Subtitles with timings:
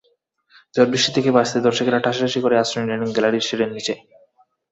[0.75, 3.93] ঝড়-বৃষ্টি থেকে বাঁচতে দর্শকেরা ঠাসাঠাসি করে আশ্রয় নিলেন গ্যালারির শেডের নিচে।